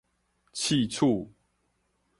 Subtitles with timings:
[0.53, 1.29] 刺鼠